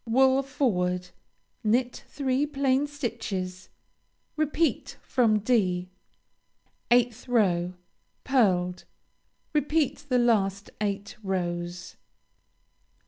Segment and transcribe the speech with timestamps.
[0.07, 1.09] Wool forward.
[1.63, 3.69] Knit three plain stitches.
[4.35, 5.91] Repeat from (d.)
[6.89, 7.73] 8th row
[8.23, 8.85] Pearled.
[9.53, 11.97] Repeat the last eight rows.